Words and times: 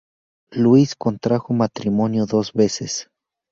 Luis 0.51 0.95
contrajo 0.95 1.53
matrimonio 1.53 2.25
dos 2.25 2.53
veces. 2.53 3.07